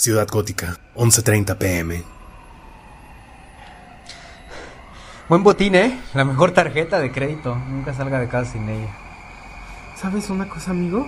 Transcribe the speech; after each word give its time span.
Ciudad 0.00 0.26
Gótica, 0.28 0.78
11.30 0.94 1.58
pm. 1.58 2.02
Buen 5.28 5.42
botín, 5.42 5.74
¿eh? 5.74 6.00
La 6.14 6.24
mejor 6.24 6.52
tarjeta 6.52 6.98
de 7.00 7.12
crédito. 7.12 7.54
Nunca 7.54 7.92
salga 7.92 8.18
de 8.18 8.26
casa 8.26 8.52
sin 8.52 8.66
ella. 8.70 8.88
¿Sabes 10.00 10.30
una 10.30 10.48
cosa, 10.48 10.70
amigo? 10.70 11.06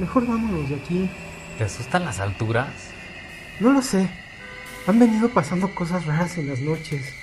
Mejor 0.00 0.26
vámonos 0.26 0.68
de 0.68 0.74
aquí. 0.74 1.08
¿Te 1.58 1.62
asustan 1.62 2.04
las 2.04 2.18
alturas? 2.18 2.74
No 3.60 3.72
lo 3.72 3.80
sé. 3.82 4.10
Han 4.88 4.98
venido 4.98 5.28
pasando 5.28 5.72
cosas 5.72 6.04
raras 6.04 6.36
en 6.38 6.48
las 6.48 6.58
noches. 6.58 7.14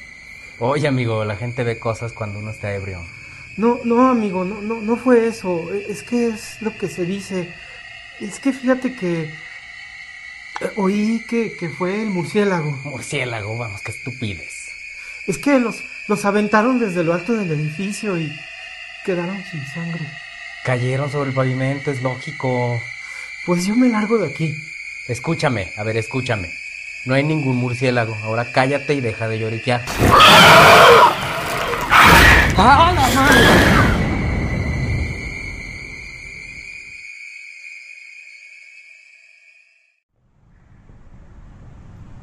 Oye, 0.60 0.88
amigo, 0.88 1.26
la 1.26 1.36
gente 1.36 1.66
ve 1.66 1.78
cosas 1.78 2.14
cuando 2.14 2.40
uno 2.40 2.52
está 2.52 2.74
ebrio. 2.74 3.00
No, 3.58 3.80
no, 3.84 4.08
amigo, 4.08 4.46
no, 4.46 4.62
no, 4.62 4.76
no 4.76 4.96
fue 4.96 5.28
eso. 5.28 5.60
Es 5.74 6.04
que 6.04 6.30
es 6.30 6.62
lo 6.62 6.72
que 6.78 6.88
se 6.88 7.04
dice. 7.04 7.54
Es 8.22 8.40
que 8.40 8.54
fíjate 8.54 8.96
que 8.96 9.49
oí 10.76 11.24
que, 11.28 11.54
que 11.54 11.70
fue 11.70 12.02
el 12.02 12.10
murciélago. 12.10 12.72
Murciélago, 12.84 13.58
vamos, 13.58 13.82
qué 13.82 13.92
estupidez. 13.92 14.70
Es 15.28 15.38
que 15.38 15.60
los, 15.60 15.84
los 16.08 16.26
aventaron 16.26 16.80
desde 16.80 17.04
lo 17.04 17.14
alto 17.14 17.34
del 17.34 17.52
edificio 17.52 18.18
y 18.18 18.32
quedaron 19.06 19.44
sin 19.52 19.66
sangre. 19.68 20.06
Cayeron 20.64 21.12
sobre 21.12 21.30
el 21.30 21.36
pavimento, 21.36 21.92
es 21.92 22.02
lógico. 22.02 22.82
Pues 23.46 23.66
yo 23.66 23.76
me 23.76 23.90
largo 23.90 24.18
de 24.18 24.28
aquí. 24.28 24.56
Escúchame, 25.08 25.72
a 25.78 25.84
ver, 25.84 25.98
escúchame. 25.98 26.52
No 27.06 27.16
hay 27.16 27.24
ningún 27.24 27.58
murciélago. 27.58 28.16
Ahora 28.24 28.52
cállate 28.52 28.94
y 28.94 29.02
deja 29.02 29.28
de 29.28 29.40
lloriquear. 29.40 29.84
¡Ah, 32.58 32.92
la 32.94 33.08
madre! 33.16 33.79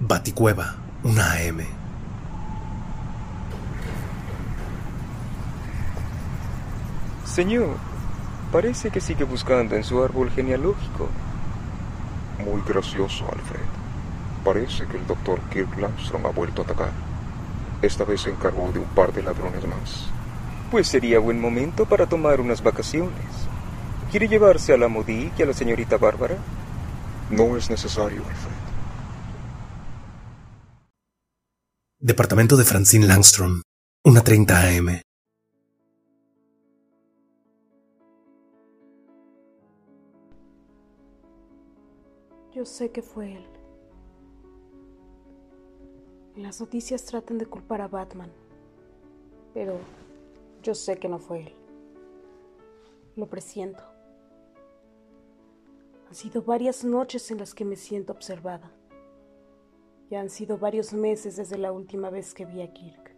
Baticueva, 0.09 0.77
una 1.03 1.33
AM. 1.33 1.67
Señor, 7.25 7.77
parece 8.53 8.91
que 8.91 9.01
sigue 9.01 9.25
buscando 9.25 9.75
en 9.75 9.83
su 9.83 10.01
árbol 10.01 10.31
genealógico. 10.31 11.09
Muy 12.39 12.63
gracioso, 12.63 13.25
Alfred. 13.25 13.67
Parece 14.45 14.87
que 14.87 14.97
el 14.97 15.09
doctor 15.09 15.41
Kirk 15.51 15.77
Langstrom 15.77 16.25
ha 16.27 16.31
vuelto 16.31 16.63
a 16.63 16.67
atacar. 16.67 16.93
Esta 17.83 18.05
vez 18.05 18.21
se 18.21 18.31
encargó 18.31 18.71
de 18.71 18.79
un 18.79 18.89
par 18.91 19.13
de 19.13 19.25
ladrones 19.25 19.67
más. 19.67 20.07
Pues 20.71 20.87
sería 20.87 21.19
buen 21.19 21.41
momento 21.41 21.85
para 21.85 22.07
tomar 22.07 22.41
unas 22.41 22.63
vacaciones. 22.63 23.11
¿Quiere 24.13 24.29
llevarse 24.29 24.73
a 24.73 24.77
la 24.77 24.87
Modi 24.87 25.33
y 25.37 25.43
a 25.43 25.47
la 25.47 25.53
señorita 25.53 25.97
Bárbara? 25.97 26.37
No 27.29 27.57
es 27.57 27.69
necesario, 27.71 28.19
Alfred. 28.19 28.76
Departamento 32.07 32.57
de 32.57 32.63
Francine 32.63 33.05
Langstrom, 33.05 33.63
una 34.05 34.21
30 34.23 34.61
AM. 34.61 35.01
Yo 42.55 42.65
sé 42.65 42.93
que 42.93 43.03
fue 43.03 43.33
él. 43.33 43.45
Las 46.37 46.61
noticias 46.61 47.05
tratan 47.07 47.39
de 47.39 47.47
culpar 47.47 47.81
a 47.81 47.89
Batman, 47.89 48.31
pero 49.53 49.77
yo 50.63 50.77
sé 50.77 50.99
que 50.99 51.09
no 51.09 51.19
fue 51.19 51.41
él. 51.41 51.53
Lo 53.17 53.29
presiento. 53.29 53.83
Han 56.09 56.15
sido 56.15 56.41
varias 56.41 56.85
noches 56.85 57.33
en 57.33 57.39
las 57.39 57.53
que 57.53 57.65
me 57.65 57.75
siento 57.75 58.13
observada. 58.13 58.71
Ya 60.09 60.21
han 60.21 60.31
sido 60.31 60.57
varios 60.57 60.93
meses 60.93 61.37
desde 61.37 61.59
la 61.59 61.73
última 61.73 62.11
vez 62.11 62.33
que 62.33 62.45
vi 62.45 62.63
a 62.63 62.73
Kirk. 62.73 63.17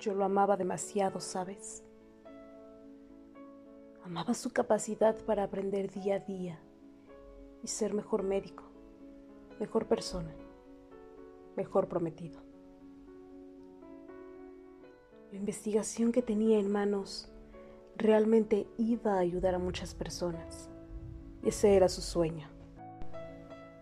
Yo 0.00 0.14
lo 0.14 0.24
amaba 0.24 0.56
demasiado, 0.56 1.20
¿sabes? 1.20 1.84
Amaba 4.02 4.32
su 4.32 4.50
capacidad 4.50 5.14
para 5.24 5.44
aprender 5.44 5.92
día 5.92 6.16
a 6.16 6.18
día 6.20 6.58
y 7.62 7.68
ser 7.68 7.92
mejor 7.92 8.22
médico, 8.22 8.64
mejor 9.60 9.86
persona, 9.86 10.34
mejor 11.54 11.86
prometido. 11.86 12.40
La 15.30 15.38
investigación 15.38 16.10
que 16.10 16.22
tenía 16.22 16.58
en 16.58 16.72
manos 16.72 17.30
realmente 17.96 18.66
iba 18.78 19.14
a 19.14 19.18
ayudar 19.18 19.54
a 19.54 19.58
muchas 19.58 19.94
personas. 19.94 20.69
Ese 21.42 21.74
era 21.74 21.88
su 21.88 22.02
sueño. 22.02 22.48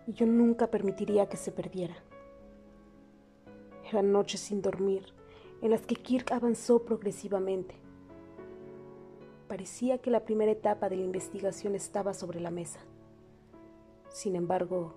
Y 0.07 0.13
yo 0.13 0.25
nunca 0.25 0.67
permitiría 0.67 1.27
que 1.27 1.37
se 1.37 1.51
perdiera. 1.51 1.95
Eran 3.89 4.11
noches 4.11 4.39
sin 4.39 4.61
dormir 4.61 5.13
en 5.61 5.71
las 5.71 5.85
que 5.85 5.95
Kirk 5.95 6.31
avanzó 6.31 6.83
progresivamente. 6.83 7.75
Parecía 9.47 9.97
que 9.97 10.11
la 10.11 10.23
primera 10.23 10.51
etapa 10.51 10.89
de 10.89 10.95
la 10.95 11.03
investigación 11.03 11.75
estaba 11.75 12.13
sobre 12.13 12.39
la 12.39 12.51
mesa. 12.51 12.79
Sin 14.09 14.35
embargo, 14.35 14.93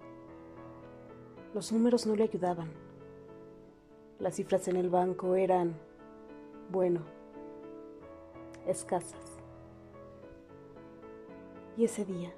los 1.55 1.73
números 1.73 2.07
no 2.07 2.15
le 2.15 2.25
ayudaban. 2.25 2.71
Las 4.19 4.37
cifras 4.37 4.69
en 4.69 4.77
el 4.77 4.89
banco 4.89 5.35
eran, 5.35 5.75
bueno, 6.71 7.01
escasas. 8.67 9.39
Y 11.77 11.85
ese 11.85 12.05
día, 12.05 12.33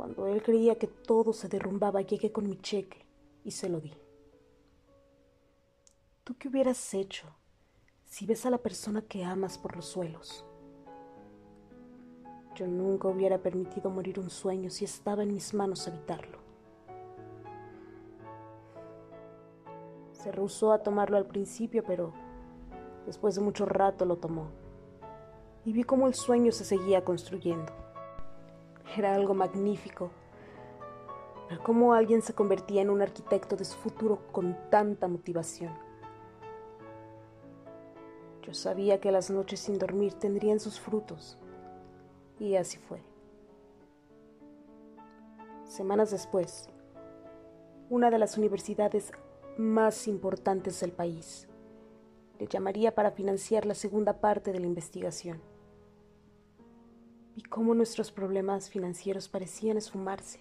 cuando 0.00 0.26
él 0.26 0.42
creía 0.42 0.76
que 0.76 0.86
todo 0.86 1.34
se 1.34 1.46
derrumbaba, 1.46 2.00
llegué 2.00 2.32
con 2.32 2.48
mi 2.48 2.56
cheque 2.56 3.04
y 3.44 3.50
se 3.50 3.68
lo 3.68 3.82
di. 3.82 3.92
¿Tú 6.24 6.38
qué 6.38 6.48
hubieras 6.48 6.94
hecho 6.94 7.26
si 8.06 8.24
ves 8.24 8.46
a 8.46 8.50
la 8.50 8.56
persona 8.56 9.02
que 9.02 9.24
amas 9.24 9.58
por 9.58 9.76
los 9.76 9.84
suelos? 9.84 10.46
Yo 12.54 12.66
nunca 12.66 13.08
hubiera 13.08 13.42
permitido 13.42 13.90
morir 13.90 14.18
un 14.18 14.30
sueño 14.30 14.70
si 14.70 14.86
estaba 14.86 15.22
en 15.22 15.34
mis 15.34 15.52
manos 15.52 15.86
evitarlo. 15.86 16.38
Se 20.12 20.32
rehusó 20.32 20.72
a 20.72 20.82
tomarlo 20.82 21.18
al 21.18 21.26
principio, 21.26 21.84
pero 21.84 22.14
después 23.04 23.34
de 23.34 23.42
mucho 23.42 23.66
rato 23.66 24.06
lo 24.06 24.16
tomó. 24.16 24.50
Y 25.66 25.74
vi 25.74 25.82
cómo 25.82 26.06
el 26.06 26.14
sueño 26.14 26.52
se 26.52 26.64
seguía 26.64 27.04
construyendo. 27.04 27.79
Era 28.96 29.14
algo 29.14 29.34
magnífico. 29.34 30.10
Ver 31.48 31.60
cómo 31.60 31.94
alguien 31.94 32.22
se 32.22 32.34
convertía 32.34 32.82
en 32.82 32.90
un 32.90 33.02
arquitecto 33.02 33.56
de 33.56 33.64
su 33.64 33.76
futuro 33.76 34.20
con 34.32 34.56
tanta 34.70 35.08
motivación. 35.08 35.72
Yo 38.42 38.54
sabía 38.54 39.00
que 39.00 39.12
las 39.12 39.30
noches 39.30 39.60
sin 39.60 39.78
dormir 39.78 40.14
tendrían 40.14 40.58
sus 40.58 40.80
frutos. 40.80 41.38
Y 42.38 42.56
así 42.56 42.78
fue. 42.78 43.00
Semanas 45.64 46.10
después, 46.10 46.68
una 47.90 48.10
de 48.10 48.18
las 48.18 48.38
universidades 48.38 49.12
más 49.56 50.08
importantes 50.08 50.80
del 50.80 50.92
país 50.92 51.48
le 52.40 52.46
llamaría 52.46 52.94
para 52.94 53.10
financiar 53.10 53.66
la 53.66 53.74
segunda 53.74 54.20
parte 54.20 54.52
de 54.52 54.60
la 54.60 54.66
investigación. 54.66 55.40
Vi 57.36 57.42
cómo 57.42 57.74
nuestros 57.74 58.10
problemas 58.10 58.70
financieros 58.70 59.28
parecían 59.28 59.76
esfumarse. 59.76 60.40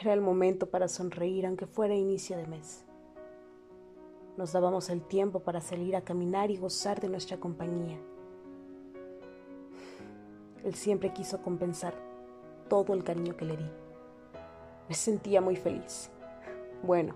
Era 0.00 0.12
el 0.12 0.20
momento 0.20 0.68
para 0.68 0.88
sonreír 0.88 1.46
aunque 1.46 1.66
fuera 1.66 1.94
inicio 1.94 2.36
de 2.36 2.46
mes. 2.46 2.84
Nos 4.36 4.52
dábamos 4.52 4.90
el 4.90 5.02
tiempo 5.02 5.40
para 5.40 5.60
salir 5.60 5.96
a 5.96 6.02
caminar 6.02 6.50
y 6.50 6.58
gozar 6.58 7.00
de 7.00 7.08
nuestra 7.08 7.38
compañía. 7.38 7.98
Él 10.64 10.74
siempre 10.74 11.12
quiso 11.12 11.40
compensar 11.40 11.94
todo 12.68 12.92
el 12.92 13.04
cariño 13.04 13.36
que 13.36 13.44
le 13.44 13.56
di. 13.56 13.70
Me 14.88 14.94
sentía 14.94 15.40
muy 15.40 15.56
feliz. 15.56 16.10
Bueno, 16.82 17.14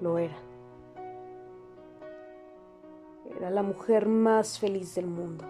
lo 0.00 0.18
era. 0.18 0.36
Era 3.36 3.50
la 3.50 3.62
mujer 3.62 4.06
más 4.06 4.58
feliz 4.58 4.94
del 4.94 5.06
mundo. 5.06 5.44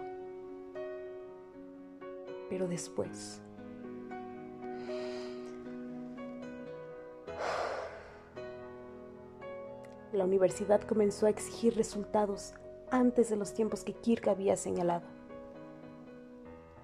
Pero 2.49 2.67
después... 2.67 3.41
La 10.11 10.23
universidad 10.23 10.81
comenzó 10.81 11.25
a 11.25 11.29
exigir 11.29 11.75
resultados 11.75 12.53
antes 12.89 13.29
de 13.29 13.35
los 13.35 13.53
tiempos 13.53 13.83
que 13.83 13.93
Kirk 13.93 14.29
había 14.29 14.55
señalado. 14.55 15.05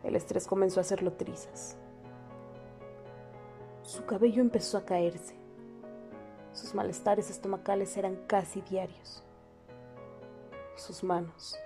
El 0.03 0.17
estrés 0.17 0.47
comenzó 0.47 0.79
a 0.79 0.81
hacerlo 0.81 1.13
trizas. 1.13 1.77
Su 3.83 4.05
cabello 4.05 4.41
empezó 4.41 4.77
a 4.77 4.85
caerse. 4.85 5.35
Sus 6.51 6.73
malestares 6.73 7.29
estomacales 7.29 7.95
eran 7.95 8.17
casi 8.27 8.61
diarios. 8.61 9.23
Sus 10.75 11.01
manos, 11.03 11.57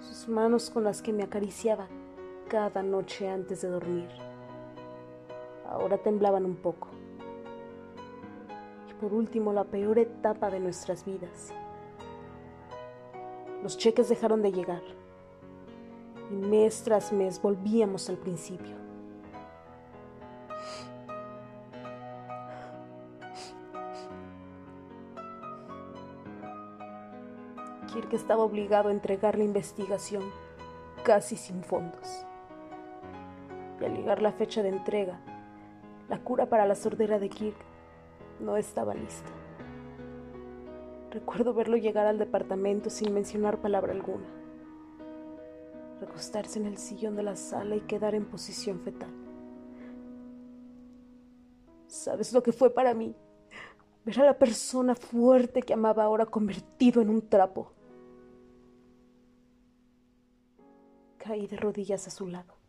sus 0.00 0.28
manos 0.28 0.70
con 0.70 0.84
las 0.84 1.02
que 1.02 1.12
me 1.12 1.24
acariciaba 1.24 1.88
cada 2.54 2.84
noche 2.84 3.28
antes 3.28 3.62
de 3.62 3.68
dormir. 3.68 4.08
Ahora 5.68 5.98
temblaban 5.98 6.44
un 6.44 6.54
poco. 6.54 6.86
Y 8.88 8.94
por 8.94 9.12
último, 9.12 9.52
la 9.52 9.64
peor 9.64 9.98
etapa 9.98 10.50
de 10.50 10.60
nuestras 10.60 11.04
vidas. 11.04 11.52
Los 13.60 13.76
cheques 13.76 14.08
dejaron 14.08 14.40
de 14.40 14.52
llegar. 14.52 14.82
Y 16.30 16.34
mes 16.34 16.84
tras 16.84 17.12
mes 17.12 17.42
volvíamos 17.42 18.08
al 18.08 18.18
principio. 18.18 18.76
Kirk 27.92 28.12
estaba 28.12 28.44
obligado 28.44 28.90
a 28.90 28.92
entregar 28.92 29.36
la 29.36 29.42
investigación 29.42 30.22
casi 31.02 31.36
sin 31.36 31.64
fondos. 31.64 32.24
Al 33.84 33.94
llegar 33.94 34.22
la 34.22 34.32
fecha 34.32 34.62
de 34.62 34.70
entrega, 34.70 35.20
la 36.08 36.18
cura 36.22 36.48
para 36.48 36.66
la 36.66 36.74
sordera 36.74 37.18
de 37.18 37.28
Kirk 37.28 37.56
no 38.40 38.56
estaba 38.56 38.94
lista. 38.94 39.30
Recuerdo 41.10 41.52
verlo 41.52 41.76
llegar 41.76 42.06
al 42.06 42.18
departamento 42.18 42.88
sin 42.88 43.12
mencionar 43.12 43.60
palabra 43.60 43.92
alguna, 43.92 44.26
recostarse 46.00 46.58
en 46.58 46.66
el 46.66 46.78
sillón 46.78 47.14
de 47.14 47.24
la 47.24 47.36
sala 47.36 47.76
y 47.76 47.82
quedar 47.82 48.14
en 48.14 48.24
posición 48.24 48.80
fetal. 48.80 49.12
¿Sabes 51.86 52.32
lo 52.32 52.42
que 52.42 52.52
fue 52.52 52.70
para 52.70 52.94
mí? 52.94 53.14
Ver 54.06 54.20
a 54.20 54.24
la 54.24 54.38
persona 54.38 54.94
fuerte 54.94 55.62
que 55.62 55.74
amaba 55.74 56.04
ahora 56.04 56.24
convertido 56.24 57.02
en 57.02 57.10
un 57.10 57.28
trapo. 57.28 57.72
Caí 61.18 61.46
de 61.46 61.56
rodillas 61.56 62.08
a 62.08 62.10
su 62.10 62.26
lado 62.26 62.63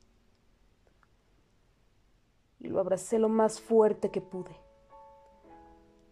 y 2.65 2.69
lo 2.69 2.79
abracé 2.79 3.19
lo 3.19 3.29
más 3.29 3.61
fuerte 3.61 4.09
que 4.09 4.21
pude. 4.21 4.55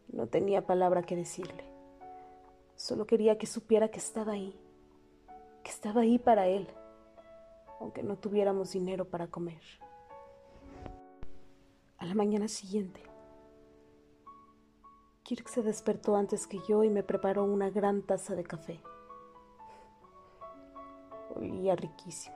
No 0.10 0.28
tenía 0.28 0.68
palabra 0.68 1.02
que 1.02 1.16
decirle. 1.16 1.64
Solo 2.76 3.08
quería 3.08 3.40
que 3.40 3.48
supiera 3.48 3.90
que 3.90 3.98
estaba 3.98 4.34
ahí, 4.34 4.56
que 5.64 5.72
estaba 5.72 6.02
ahí 6.02 6.20
para 6.20 6.48
él, 6.48 6.68
aunque 7.80 8.04
no 8.04 8.18
tuviéramos 8.18 8.72
dinero 8.72 9.06
para 9.06 9.28
comer. 9.28 9.62
A 11.98 12.06
la 12.06 12.14
mañana 12.14 12.48
siguiente, 12.48 13.02
Kirk 15.24 15.48
se 15.48 15.64
despertó 15.64 16.16
antes 16.16 16.46
que 16.46 16.60
yo 16.68 16.84
y 16.84 16.90
me 16.90 17.02
preparó 17.02 17.46
una 17.46 17.72
gran 17.72 18.04
taza 18.04 18.36
de 18.36 18.44
café. 18.44 18.80
Olía 21.36 21.76
riquísimo. 21.76 22.36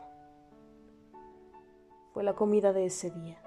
Fue 2.13 2.23
la 2.23 2.33
comida 2.33 2.73
de 2.73 2.85
ese 2.85 3.11
día. 3.11 3.46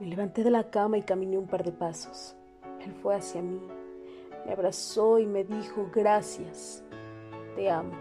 Me 0.00 0.06
levanté 0.06 0.44
de 0.44 0.50
la 0.50 0.70
cama 0.70 0.96
y 0.96 1.02
caminé 1.02 1.36
un 1.36 1.48
par 1.48 1.64
de 1.64 1.72
pasos. 1.72 2.36
Él 2.80 2.94
fue 3.02 3.16
hacia 3.16 3.42
mí, 3.42 3.60
me 4.46 4.52
abrazó 4.52 5.18
y 5.18 5.26
me 5.26 5.42
dijo, 5.42 5.90
gracias, 5.92 6.84
te 7.56 7.68
amo. 7.68 7.94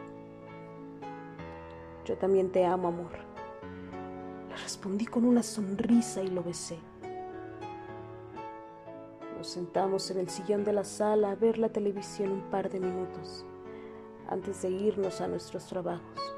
Yo 2.05 2.15
también 2.17 2.51
te 2.51 2.63
amo, 2.63 2.89
amor. 2.89 3.11
Le 4.49 4.55
respondí 4.55 5.05
con 5.07 5.25
una 5.25 5.41
sonrisa 5.41 6.21
y 6.21 6.27
lo 6.27 6.43
besé. 6.43 6.77
Nos 9.35 9.47
sentamos 9.47 10.11
en 10.11 10.19
el 10.19 10.29
sillón 10.29 10.63
de 10.63 10.73
la 10.73 10.83
sala 10.83 11.31
a 11.31 11.35
ver 11.35 11.57
la 11.57 11.69
televisión 11.69 12.31
un 12.31 12.49
par 12.51 12.69
de 12.69 12.79
minutos 12.79 13.43
antes 14.29 14.61
de 14.61 14.69
irnos 14.69 15.19
a 15.19 15.27
nuestros 15.27 15.65
trabajos. 15.65 16.35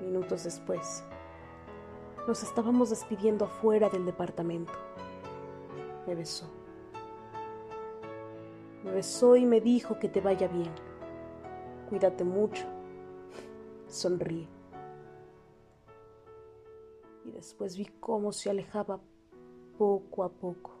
Minutos 0.00 0.44
después, 0.44 1.04
nos 2.28 2.42
estábamos 2.42 2.90
despidiendo 2.90 3.46
afuera 3.46 3.88
del 3.88 4.04
departamento. 4.04 4.72
Me 6.06 6.14
besó. 6.14 6.46
Me 8.84 8.92
besó 8.92 9.34
y 9.34 9.44
me 9.44 9.60
dijo 9.60 9.98
que 9.98 10.08
te 10.08 10.20
vaya 10.20 10.46
bien. 10.46 10.70
Cuídate 11.88 12.22
mucho. 12.22 12.64
Sonríe. 13.88 14.46
Y 17.24 17.32
después 17.32 17.76
vi 17.76 17.86
cómo 17.98 18.30
se 18.30 18.50
alejaba 18.50 19.00
poco 19.76 20.22
a 20.22 20.28
poco. 20.28 20.72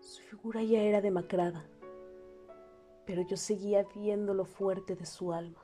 Su 0.00 0.22
figura 0.22 0.62
ya 0.62 0.82
era 0.82 1.00
demacrada 1.00 1.66
pero 3.04 3.22
yo 3.22 3.36
seguía 3.36 3.84
viendo 3.94 4.34
lo 4.34 4.44
fuerte 4.44 4.94
de 4.94 5.06
su 5.06 5.32
alma, 5.32 5.60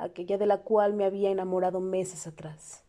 aquella 0.00 0.38
de 0.38 0.46
la 0.46 0.62
cual 0.62 0.94
me 0.94 1.04
había 1.04 1.30
enamorado 1.30 1.80
meses 1.80 2.26
atrás. 2.26 2.84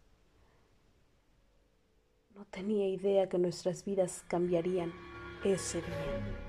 No 2.34 2.46
tenía 2.46 2.88
idea 2.88 3.28
que 3.30 3.38
nuestras 3.38 3.84
vidas 3.84 4.24
cambiarían 4.28 4.94
ese 5.44 5.82
día. 5.82 6.48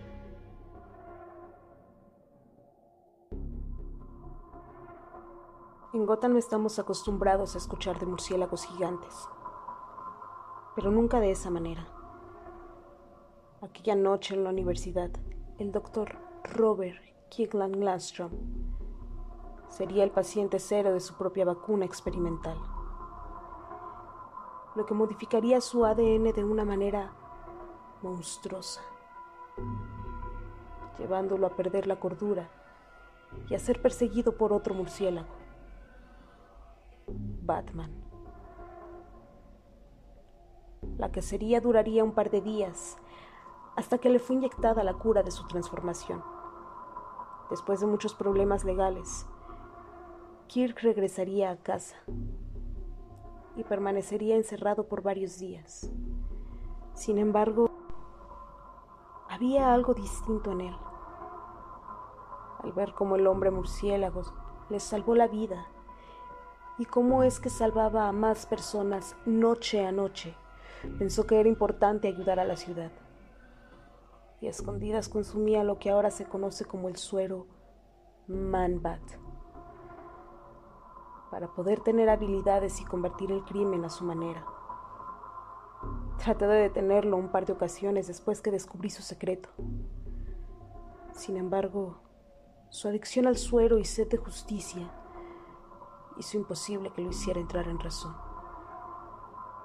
En 5.92 6.06
Gotham 6.06 6.38
estamos 6.38 6.78
acostumbrados 6.78 7.54
a 7.54 7.58
escuchar 7.58 7.98
de 7.98 8.06
murciélagos 8.06 8.64
gigantes, 8.64 9.28
pero 10.74 10.90
nunca 10.90 11.20
de 11.20 11.32
esa 11.32 11.50
manera. 11.50 11.86
Aquella 13.60 13.94
noche 13.94 14.34
en 14.34 14.44
la 14.44 14.50
universidad, 14.50 15.10
el 15.58 15.70
doctor 15.70 16.16
Robert 16.44 16.98
Kirkland 17.28 17.76
Gladstone 17.76 18.36
sería 19.72 20.04
el 20.04 20.10
paciente 20.10 20.58
cero 20.58 20.92
de 20.92 21.00
su 21.00 21.14
propia 21.14 21.46
vacuna 21.46 21.86
experimental, 21.86 22.58
lo 24.74 24.84
que 24.84 24.92
modificaría 24.92 25.62
su 25.62 25.86
ADN 25.86 26.32
de 26.34 26.44
una 26.44 26.66
manera 26.66 27.14
monstruosa, 28.02 28.82
llevándolo 30.98 31.46
a 31.46 31.56
perder 31.56 31.86
la 31.86 31.98
cordura 31.98 32.50
y 33.48 33.54
a 33.54 33.58
ser 33.58 33.80
perseguido 33.80 34.36
por 34.36 34.52
otro 34.52 34.74
murciélago, 34.74 35.32
Batman. 37.42 37.90
La 40.98 41.10
cacería 41.10 41.62
duraría 41.62 42.04
un 42.04 42.12
par 42.12 42.30
de 42.30 42.42
días 42.42 42.98
hasta 43.74 43.96
que 43.96 44.10
le 44.10 44.18
fue 44.18 44.36
inyectada 44.36 44.84
la 44.84 44.92
cura 44.92 45.22
de 45.22 45.30
su 45.30 45.46
transformación. 45.46 46.22
Después 47.48 47.80
de 47.80 47.86
muchos 47.86 48.14
problemas 48.14 48.64
legales, 48.64 49.26
Kirk 50.52 50.80
regresaría 50.82 51.50
a 51.50 51.56
casa 51.56 51.96
y 53.56 53.64
permanecería 53.64 54.36
encerrado 54.36 54.86
por 54.86 55.00
varios 55.00 55.38
días. 55.38 55.90
Sin 56.92 57.16
embargo, 57.16 57.70
había 59.30 59.72
algo 59.72 59.94
distinto 59.94 60.52
en 60.52 60.60
él. 60.60 60.76
Al 62.62 62.70
ver 62.72 62.92
cómo 62.92 63.16
el 63.16 63.26
hombre 63.28 63.50
murciélago 63.50 64.24
le 64.68 64.78
salvó 64.78 65.14
la 65.14 65.26
vida 65.26 65.68
y 66.76 66.84
cómo 66.84 67.22
es 67.22 67.40
que 67.40 67.48
salvaba 67.48 68.06
a 68.06 68.12
más 68.12 68.44
personas 68.44 69.16
noche 69.24 69.86
a 69.86 69.90
noche, 69.90 70.34
pensó 70.98 71.26
que 71.26 71.40
era 71.40 71.48
importante 71.48 72.08
ayudar 72.08 72.38
a 72.38 72.44
la 72.44 72.56
ciudad 72.56 72.92
y 74.42 74.48
a 74.48 74.50
escondidas 74.50 75.08
consumía 75.08 75.64
lo 75.64 75.78
que 75.78 75.88
ahora 75.88 76.10
se 76.10 76.26
conoce 76.26 76.66
como 76.66 76.90
el 76.90 76.96
suero 76.96 77.46
Manbat, 78.26 79.00
para 81.32 81.48
poder 81.48 81.80
tener 81.80 82.10
habilidades 82.10 82.78
y 82.82 82.84
convertir 82.84 83.32
el 83.32 83.42
crimen 83.42 83.86
a 83.86 83.88
su 83.88 84.04
manera. 84.04 84.44
Traté 86.18 86.46
de 86.46 86.56
detenerlo 86.56 87.16
un 87.16 87.30
par 87.30 87.46
de 87.46 87.54
ocasiones 87.54 88.06
después 88.06 88.42
que 88.42 88.50
descubrí 88.50 88.90
su 88.90 89.00
secreto. 89.00 89.48
Sin 91.14 91.38
embargo, 91.38 92.02
su 92.68 92.86
adicción 92.86 93.26
al 93.26 93.38
suero 93.38 93.78
y 93.78 93.86
sed 93.86 94.08
de 94.08 94.18
justicia 94.18 94.92
hizo 96.18 96.36
imposible 96.36 96.92
que 96.92 97.00
lo 97.00 97.08
hiciera 97.08 97.40
entrar 97.40 97.66
en 97.66 97.80
razón. 97.80 98.14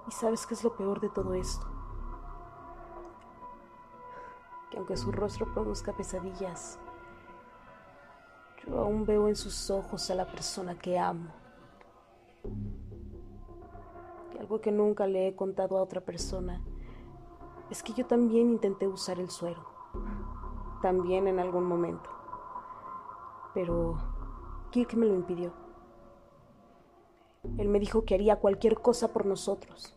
¿Y 0.07 0.12
sabes 0.12 0.47
qué 0.47 0.53
es 0.53 0.63
lo 0.63 0.74
peor 0.77 1.01
de 1.01 1.09
todo 1.09 1.33
esto? 1.33 1.67
que 4.71 4.77
aunque 4.77 4.95
su 4.95 5.12
rostro 5.12 5.51
produzca 5.53 5.91
pesadillas, 5.93 6.79
yo 8.65 8.79
aún 8.79 9.05
veo 9.05 9.27
en 9.27 9.36
sus 9.36 9.69
ojos 9.69 10.09
a 10.09 10.15
la 10.15 10.25
persona 10.25 10.77
que 10.77 10.97
amo. 10.97 11.47
Y 14.34 14.38
algo 14.38 14.62
que 14.62 14.72
nunca 14.72 15.08
le 15.08 15.27
he 15.27 15.36
contado 15.36 15.77
a 15.77 15.82
otra 15.82 16.01
persona 16.01 16.62
es 17.70 17.84
que 17.84 17.94
yo 17.94 18.06
también 18.06 18.50
intenté 18.50 18.88
usar 18.88 19.20
el 19.20 19.30
suero, 19.30 19.63
también 20.82 21.27
en 21.27 21.39
algún 21.39 21.66
momento, 21.66 22.10
pero 23.54 23.98
Kirk 24.72 24.96
me 24.96 25.06
lo 25.06 25.16
impidió. 25.16 25.54
Él 27.58 27.70
me 27.70 27.80
dijo 27.80 28.04
que 28.04 28.16
haría 28.16 28.38
cualquier 28.38 28.82
cosa 28.82 29.13
por 29.13 29.25
nosotros, 29.25 29.96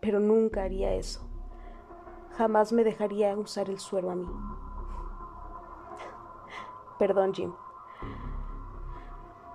pero 0.00 0.20
nunca 0.20 0.62
haría 0.62 0.94
eso 0.94 1.30
jamás 2.40 2.72
me 2.72 2.84
dejaría 2.84 3.36
usar 3.36 3.68
el 3.68 3.78
suero 3.78 4.10
a 4.10 4.14
mí. 4.14 4.26
Perdón, 6.98 7.34
Jim. 7.34 7.52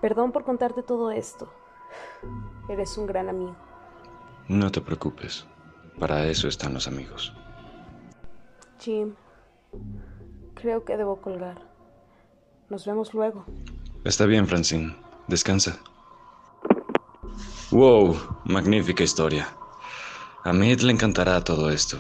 Perdón 0.02 0.32
por 0.32 0.44
contarte 0.44 0.84
todo 0.84 1.10
esto. 1.10 1.48
Eres 2.70 2.98
un 2.98 3.06
gran 3.08 3.30
amigo. 3.30 3.56
No 4.48 4.72
te 4.72 4.82
preocupes. 4.82 5.46
Para 6.00 6.26
eso 6.28 6.48
están 6.48 6.74
los 6.74 6.88
amigos. 6.88 7.34
Jim, 8.80 9.14
creo 10.54 10.84
que 10.84 10.98
debo 10.98 11.22
colgar. 11.22 11.62
Nos 12.70 12.86
vemos 12.86 13.14
luego. 13.14 13.46
Está 14.04 14.26
bien, 14.26 14.48
Francine. 14.48 14.96
Descansa. 15.28 15.80
Wow, 17.72 18.18
magnífica 18.46 19.04
historia. 19.04 19.48
A 20.44 20.54
Mid 20.54 20.82
le 20.82 20.92
encantará 20.92 21.44
todo 21.44 21.70
esto. 21.70 21.98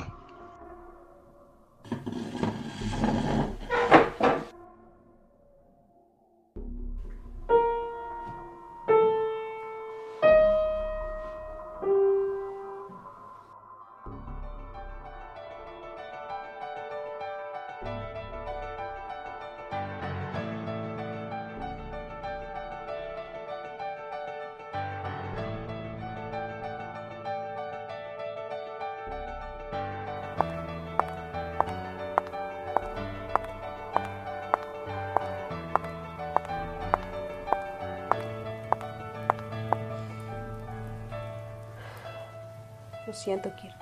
Lo 43.07 43.13
siento, 43.13 43.55
Kir. 43.55 43.73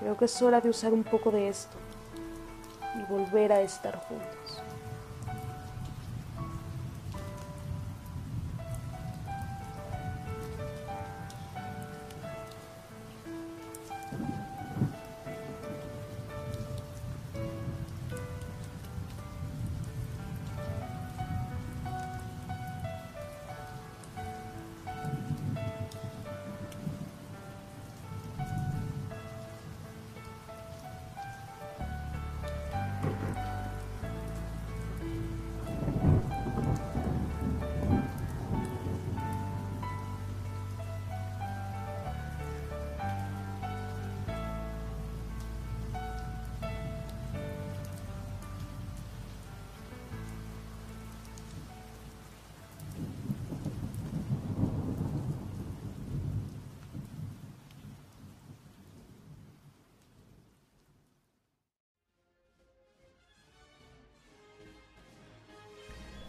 Creo 0.00 0.16
que 0.16 0.26
es 0.26 0.42
hora 0.42 0.60
de 0.60 0.70
usar 0.70 0.92
un 0.92 1.04
poco 1.04 1.30
de 1.30 1.48
esto 1.48 1.76
y 2.96 3.02
volver 3.10 3.52
a 3.52 3.60
estar 3.60 3.96
juntos. 3.96 4.62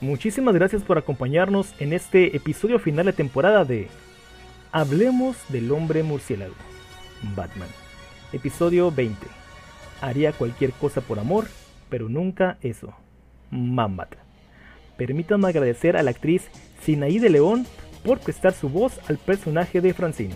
Muchísimas 0.02 0.56
gracias 0.56 0.82
por 0.84 0.98
acompañarnos 0.98 1.74
en 1.78 1.92
este 1.92 2.38
episodio 2.38 2.80
final 2.80 3.08
de 3.08 3.14
temporada 3.14 3.66
de 3.66 3.90
Hablemos 4.72 5.36
del 5.50 5.70
hombre 5.74 6.04
murciélago, 6.04 6.54
Batman. 7.36 7.68
Episodio 8.32 8.92
20. 8.92 9.28
Haría 10.00 10.32
cualquier 10.32 10.72
cosa 10.72 11.02
por 11.02 11.20
amor, 11.20 11.48
pero 11.90 12.08
nunca 12.08 12.58
eso. 12.62 12.94
Mambat. 13.52 14.16
Permítanme 14.96 15.50
agradecer 15.50 15.98
a 15.98 16.04
la 16.04 16.12
actriz 16.12 16.48
Sinaí 16.82 17.20
de 17.20 17.32
León 17.32 17.66
por 18.06 18.20
prestar 18.20 18.54
su 18.54 18.70
voz 18.70 19.02
al 19.10 19.18
personaje 19.18 19.82
de 19.82 19.94
Francine. 19.94 20.36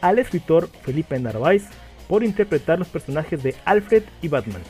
Al 0.00 0.18
escritor 0.18 0.68
Felipe 0.82 1.16
Narváez 1.20 1.68
por 2.08 2.24
interpretar 2.24 2.80
los 2.80 2.88
personajes 2.88 3.40
de 3.40 3.54
Alfred 3.66 4.02
y 4.20 4.26
Batman. 4.26 4.62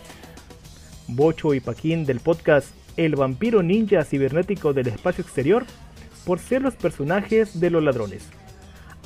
Bocho 1.08 1.54
y 1.54 1.60
Paquín 1.60 2.04
del 2.04 2.20
podcast 2.20 2.83
el 2.96 3.16
vampiro 3.16 3.62
ninja 3.62 4.04
cibernético 4.04 4.72
del 4.72 4.88
espacio 4.88 5.22
exterior 5.22 5.64
por 6.24 6.38
ser 6.38 6.62
los 6.62 6.74
personajes 6.74 7.60
de 7.60 7.70
los 7.70 7.82
ladrones. 7.82 8.28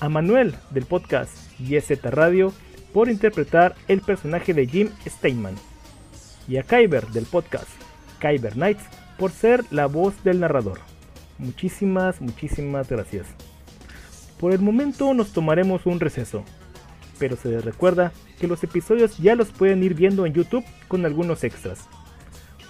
A 0.01 0.09
Manuel 0.09 0.55
del 0.71 0.85
podcast 0.85 1.33
YZ 1.59 2.03
Radio 2.03 2.53
por 2.93 3.09
interpretar 3.09 3.75
el 3.89 4.01
personaje 4.01 4.55
de 4.55 4.67
Jim 4.67 4.91
Steinman. 5.07 5.57
Y 6.47 6.57
a 6.57 6.63
Kyber 6.63 7.07
del 7.09 7.27
podcast 7.27 7.69
Kyber 8.21 8.57
Nights 8.57 8.85
por 9.19 9.31
ser 9.31 9.65
la 9.71 9.87
voz 9.87 10.23
del 10.25 10.41
narrador. 10.41 10.81
Muchísimas, 11.39 12.21
muchísimas 12.21 12.89
gracias. 12.89 13.27
Por 14.39 14.53
el 14.53 14.61
momento 14.61 15.13
nos 15.15 15.33
tomaremos 15.33 15.85
un 15.87 15.99
receso, 15.99 16.45
pero 17.19 17.37
se 17.37 17.49
les 17.49 17.65
recuerda 17.65 18.13
que 18.39 18.47
los 18.47 18.63
episodios 18.63 19.19
ya 19.19 19.35
los 19.35 19.51
pueden 19.51 19.83
ir 19.83 19.95
viendo 19.95 20.27
en 20.27 20.33
YouTube 20.33 20.65
con 20.87 21.05
algunos 21.05 21.43
extras 21.43 21.89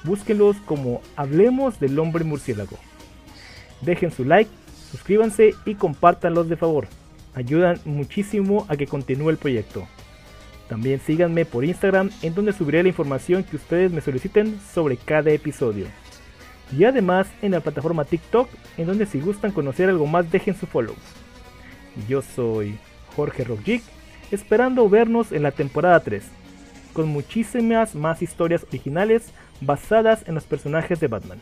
búsquenlos 0.05 0.57
como 0.65 1.01
Hablemos 1.17 1.81
del 1.81 1.99
Hombre 1.99 2.25
Murciélago. 2.25 2.79
Dejen 3.81 4.11
su 4.11 4.25
like, 4.25 4.51
suscríbanse 4.91 5.55
y 5.65 5.75
compártanlos 5.75 6.49
de 6.49 6.57
favor. 6.57 6.89
Ayudan 7.35 7.79
muchísimo 7.85 8.67
a 8.69 8.77
que 8.77 8.87
continúe 8.87 9.31
el 9.31 9.37
proyecto. 9.37 9.87
También 10.69 11.01
síganme 11.01 11.45
por 11.45 11.65
Instagram 11.65 12.11
en 12.23 12.35
donde 12.35 12.53
subiré 12.53 12.83
la 12.83 12.91
información 12.91 13.43
que 13.43 13.57
ustedes 13.57 13.91
me 13.91 14.01
soliciten 14.01 14.61
sobre 14.73 14.97
cada 14.97 15.31
episodio. 15.31 15.87
Y 16.77 16.85
además 16.85 17.27
en 17.41 17.53
la 17.53 17.61
plataforma 17.61 18.05
TikTok 18.05 18.49
en 18.77 18.87
donde 18.87 19.07
si 19.07 19.21
gustan 19.21 19.53
conocer 19.53 19.89
algo 19.89 20.07
más 20.07 20.31
dejen 20.31 20.55
su 20.55 20.67
follow. 20.67 20.95
Yo 22.07 22.21
soy 22.21 22.79
Jorge 23.17 23.45
Rockjig, 23.45 23.83
esperando 24.31 24.89
vernos 24.89 25.33
en 25.33 25.43
la 25.43 25.53
temporada 25.53 26.01
3, 26.01 26.23
con 26.93 27.09
muchísimas 27.09 27.95
más 27.95 28.21
historias 28.21 28.65
originales 28.65 29.33
basadas 29.61 30.27
en 30.27 30.35
los 30.35 30.45
personajes 30.45 31.01
de 31.01 31.09
Batman. 31.09 31.41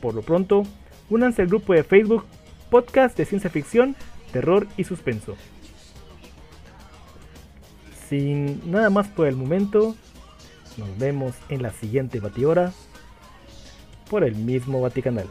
Por 0.00 0.14
lo 0.14 0.22
pronto, 0.22 0.64
únanse 1.10 1.42
al 1.42 1.48
grupo 1.48 1.72
de 1.72 1.84
Facebook 1.84 2.24
Podcast 2.70 3.16
de 3.16 3.24
Ciencia 3.24 3.50
Ficción, 3.50 3.94
Terror 4.32 4.66
y 4.76 4.84
Suspenso. 4.84 5.36
Sin 8.08 8.70
nada 8.70 8.90
más 8.90 9.08
por 9.08 9.26
el 9.26 9.36
momento, 9.36 9.96
nos 10.76 10.98
vemos 10.98 11.34
en 11.48 11.62
la 11.62 11.70
siguiente 11.70 12.20
Batihora 12.20 12.72
por 14.10 14.24
el 14.24 14.34
mismo 14.34 14.80
Vaticanal. 14.80 15.28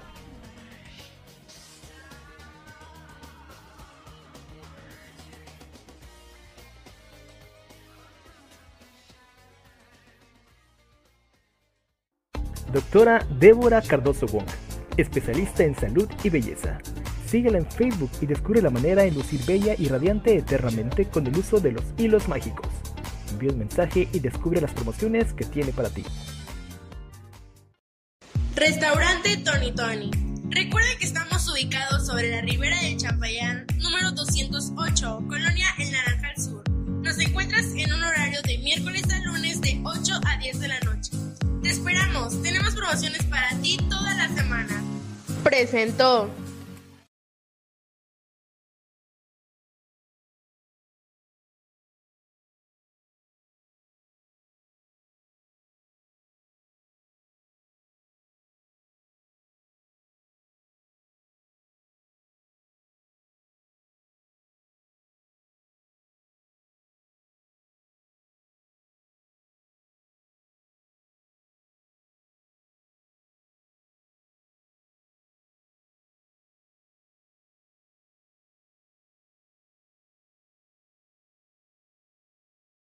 Doctora 12.94 13.26
Débora 13.40 13.82
Cardoso 13.82 14.28
Wong, 14.28 14.46
especialista 14.98 15.64
en 15.64 15.76
salud 15.76 16.08
y 16.24 16.30
belleza. 16.30 16.78
Síguela 17.26 17.58
en 17.58 17.66
Facebook 17.66 18.12
y 18.22 18.28
descubre 18.28 18.62
la 18.62 18.70
manera 18.70 19.02
de 19.02 19.10
lucir 19.10 19.44
bella 19.48 19.74
y 19.76 19.88
radiante 19.88 20.38
eternamente 20.38 21.06
con 21.06 21.26
el 21.26 21.36
uso 21.36 21.60
de 21.60 21.72
los 21.72 21.84
hilos 21.98 22.28
mágicos. 22.28 22.68
Envía 23.32 23.50
un 23.50 23.58
mensaje 23.58 24.08
y 24.14 24.20
descubre 24.20 24.62
las 24.62 24.74
promociones 24.74 25.34
que 25.34 25.44
tiene 25.44 25.72
para 25.72 25.90
ti. 25.90 26.04
Restaurante 28.56 29.38
Tony 29.38 29.72
Tony. 29.72 30.12
Recuerda 30.52 30.90
que 31.00 31.06
estamos 31.06 31.52
ubicados 31.52 32.06
sobre 32.06 32.30
la 32.30 32.42
ribera 32.42 32.80
de 32.80 32.96
Chapayán, 32.96 33.66
número 33.80 34.12
208, 34.12 35.24
Colonia 35.28 35.66
El 35.80 35.92
Naranjal 35.94 36.38
Sur. 36.38 36.64
Nos 36.70 37.18
encuentras 37.18 37.66
en 37.76 37.92
un 37.92 38.04
horario 38.04 38.40
de 38.44 38.60
miércoles 38.60 39.02
a 39.12 39.18
lunes 39.26 39.62
de 39.62 39.82
8 39.84 40.14
a 40.28 40.38
10 40.38 40.60
de 40.60 40.68
la 40.68 40.80
noche. 40.82 41.23
Te 41.63 41.70
esperamos, 41.70 42.41
tenemos 42.41 42.75
promociones 42.75 43.24
para 43.24 43.50
ti 43.62 43.77
toda 43.89 44.13
la 44.15 44.27
semana. 44.36 44.84
Presentó. 45.46 46.29